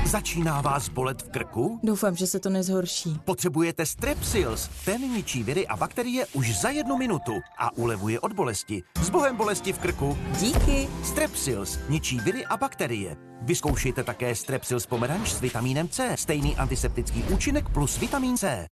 [0.05, 1.79] Začíná vás bolet v krku?
[1.83, 3.19] Doufám, že se to nezhorší.
[3.25, 4.69] Potřebujete Strepsils.
[4.85, 8.83] Ten ničí viry a bakterie už za jednu minutu a ulevuje od bolesti.
[9.01, 10.17] S bohem bolesti v krku.
[10.39, 10.87] Díky.
[11.03, 13.17] Strepsils ničí viry a bakterie.
[13.41, 16.17] Vyzkoušejte také Strepsils pomeranč s vitamínem C.
[16.17, 18.67] Stejný antiseptický účinek plus vitamin C.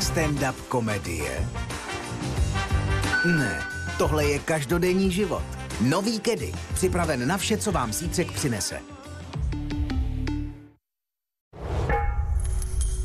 [0.00, 1.48] Stand-up komedie?
[3.26, 3.62] Ne,
[3.98, 5.59] tohle je každodenní život.
[5.80, 8.80] Nový Kedy, připraven na vše, co vám zítřek přinese.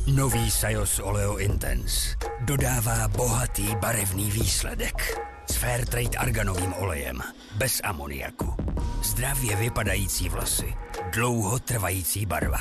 [0.06, 7.22] Nový Sajos Oleo Intense dodává bohatý barevný výsledek s Fairtrade arganovým olejem,
[7.56, 8.54] bez amoniaku.
[9.02, 10.74] Zdravě vypadající vlasy,
[11.12, 12.58] dlouho trvající barva.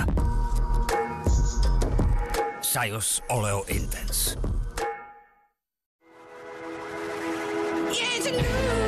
[2.61, 4.39] Sajos Oleo Intense.
[7.91, 8.84] It's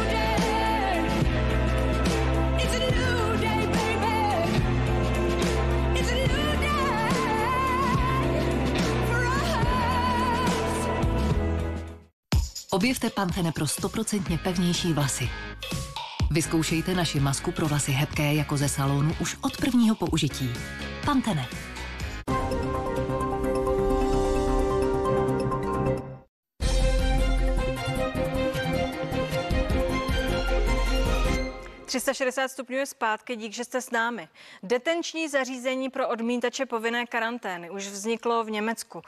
[12.71, 15.29] Objevte Pantene pro stoprocentně pevnější vlasy.
[16.31, 20.49] Vyzkoušejte naši masku pro vlasy hebké jako ze salonu už od prvního použití.
[21.05, 21.47] Pantene.–
[31.87, 34.29] 360 stupňů je zpátky, dík, že jste s námi.
[34.63, 39.01] Detenční zařízení pro odmítače povinné karantény už vzniklo v Německu.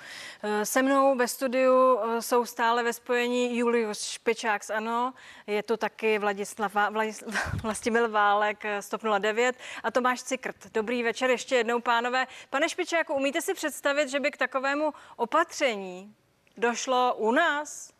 [0.43, 5.13] Eh, Se mnou ve studiu eh, jsou stále ve spojení Julius Špičák z ANO,
[5.47, 10.55] je tu taky Vladislav, Vladislav, Vlastimil Válek eh, z TOP 09 a Tomáš Cikrt.
[10.73, 12.27] Dobrý večer ještě jednou, pánové.
[12.49, 16.15] Pane Špičáku, umíte si představit, že by k takovému opatření
[16.57, 17.98] došlo u nás?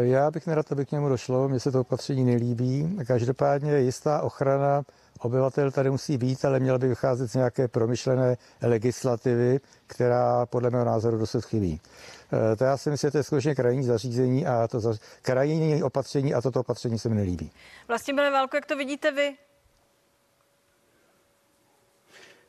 [0.00, 2.98] Já bych nerad, aby k němu došlo, mně se to opatření nelíbí.
[3.06, 4.82] Každopádně jistá ochrana
[5.20, 10.84] obyvatel tady musí být, ale měla by vycházet z nějaké promyšlené legislativy, která podle mého
[10.84, 11.80] názoru dosud chybí.
[12.52, 15.82] Eh, To já si myslím, že to je skutečně krajní zařízení a to za, krajní
[15.82, 17.50] opatření a toto opatření se mi nelíbí.
[17.88, 19.36] Vlastimile Válko, jak to vidíte vy?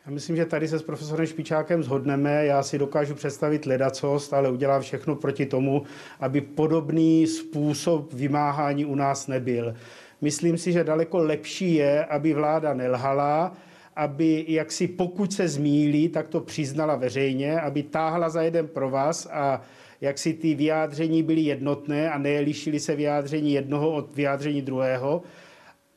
[0.09, 2.45] Já myslím, že tady se s profesorem Špičákem zhodneme.
[2.45, 5.83] Já si dokážu představit ledacost, ale udělám všechno proti tomu,
[6.19, 9.73] aby podobný způsob vymáhání u nás nebyl.
[10.21, 13.53] Myslím si, že daleko lepší je, aby vláda nelhala,
[13.95, 19.27] aby jaksi pokud se zmílí, tak to přiznala veřejně, aby táhla za jeden pro vás
[19.31, 19.61] a
[20.01, 25.21] jak si ty vyjádření byly jednotné a nelišily se vyjádření jednoho od vyjádření druhého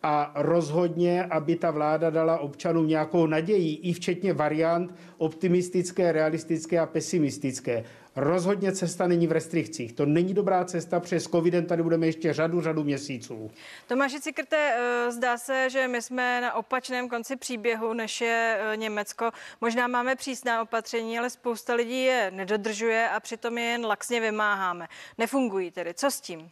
[0.03, 6.87] a rozhodně, aby ta vláda dala občanům nějakou naději, i včetně variant optimistické, realistické a
[6.87, 7.85] pesimistické.
[8.17, 9.93] Rozhodně cesta není v restrikcích.
[9.93, 13.51] To není dobrá cesta, přes covidem tady budeme ještě řadu, řadu měsíců.
[13.87, 18.77] Tomáši Cikrte, eh, zdá se, že my jsme na opačném konci příběhu, než je eh,
[18.77, 19.31] Německo.
[19.61, 24.89] Možná máme přísná opatření, ale spousta lidí je nedodržuje a přitom je jen laxně vymáháme.
[25.19, 25.95] Nefungují tedy.
[25.95, 26.51] Co s tím?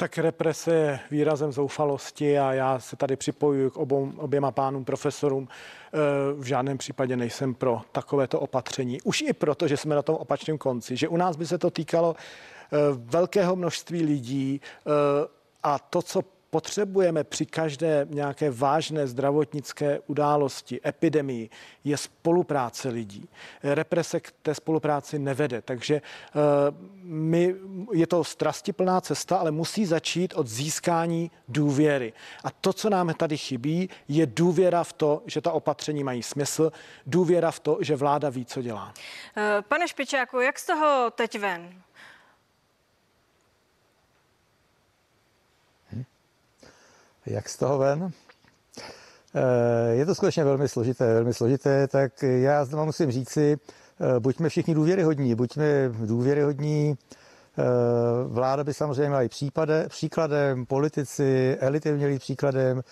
[0.00, 5.48] Tak represe je výrazem zoufalosti a já se tady připojuji k obou, oběma pánům profesorům.
[5.48, 5.98] E,
[6.34, 9.00] V žádném případě nejsem pro takovéto opatření.
[9.02, 11.70] Už i proto, že jsme na tom opačném konci, že u nás by se to
[11.70, 14.90] týkalo e, velkého množství lidí e,
[15.62, 21.50] a to, co potřebujeme při každé nějaké vážné zdravotnické události, epidemii,
[21.84, 23.28] je spolupráce lidí.
[23.62, 26.00] Represe k té spolupráci nevede, takže eh,
[27.02, 27.54] my,
[27.92, 32.12] je to strastiplná cesta, ale musí začít od získání důvěry.
[32.44, 36.72] A to, co nám tady chybí, je důvěra v to, že ta opatření mají smysl,
[37.06, 38.94] důvěra v to, že vláda ví, co dělá.
[39.36, 41.82] Eh, Pane Špičáku, jak z toho teď ven?
[47.30, 48.10] Jak z toho ven?
[49.34, 54.48] Eh, Je to skutečně velmi složité, velmi složité, tak já znovu musím říci, eh, buďme
[54.48, 56.94] všichni důvěryhodní, buďme důvěryhodní,
[57.58, 57.62] eh,
[58.26, 62.82] vláda by samozřejmě měla i případe, příkladem, politici, elity měli příkladem,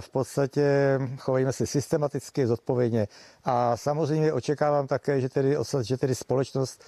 [0.00, 3.08] v podstatě chovejme se systematicky, zodpovědně.
[3.44, 6.84] A samozřejmě očekávám také, že tedy, že tedy společnost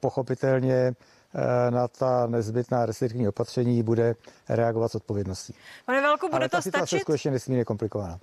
[0.00, 0.94] pochopitelně
[1.70, 4.14] na ta nezbytná restriktivní opatření bude
[4.48, 5.54] reagovat s odpovědností.
[5.86, 7.00] Pane Velku, bude Ale ta to situace je stačit?
[7.02, 8.18] skutečně nesmírně komplikovaná.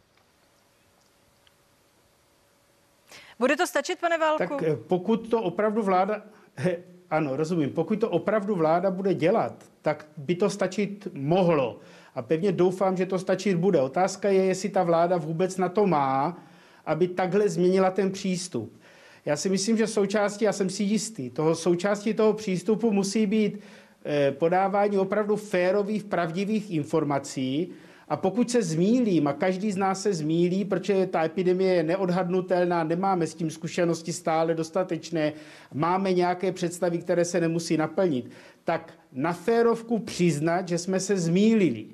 [3.39, 4.38] Bude to stačit, pane Válku?
[4.38, 6.22] Tak eh, pokud to opravdu vláda,
[6.55, 6.78] he,
[7.09, 11.80] ano, rozumím, pokud to opravdu vláda bude dělat, tak by to stačit mohlo.
[12.16, 13.82] A pevně doufám, že to stačit bude.
[13.82, 16.38] Otázka je, jestli ta vláda vůbec na to má,
[16.86, 18.78] aby takhle změnila ten přístup.
[19.26, 23.59] Já si myslím, že součástí, já jsem si jistý, toho součástí toho přístupu musí být
[24.05, 27.69] eh, podávání opravdu férových, pravdivých informací.
[28.07, 32.84] A pokud se zmílím, a každý z nás se zmílí, protože ta epidemie je neodhadnutelná,
[32.84, 35.34] nemáme s tím zkušenosti stále dostatečné,
[35.74, 38.30] máme nějaké představy, které se nemusí naplnit,
[38.63, 41.86] tak na férovku přiznat, že jsme se zmílili.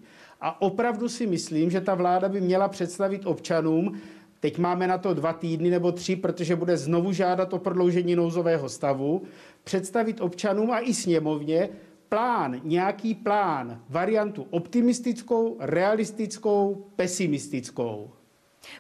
[0.42, 4.00] A opravdu si myslím, že ta vláda by měla představit občanům,
[4.40, 8.70] Teď máme na to dva týdny nebo tři, protože bude znovu žádat o prodloužení nouzového
[8.70, 9.24] stavu.
[9.64, 11.70] Představit občanům a i sněmovně
[12.10, 18.12] plán, nějaký plán, variantu optimistickou, realistickou, pesimistickou.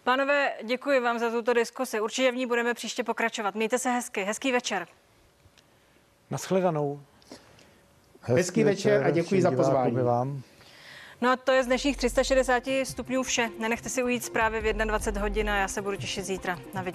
[0.03, 1.99] Pánové, děkuji vám za tuto diskusi.
[2.01, 3.55] Určitě v ní budeme příště pokračovat.
[3.55, 4.24] Mějte se hezky.
[4.24, 4.88] Hezký večer.
[6.32, 6.99] Naschledanou.
[8.22, 9.95] Hezký večer a děkuji za pozvání.
[9.95, 10.41] Vám.
[11.22, 13.49] No a to je z dnešních 360 stupňů vše.
[13.59, 16.59] Nenechte si ujít zprávy v 21 hodin a já se budu těšit zítra.
[16.74, 16.88] Na viděnou.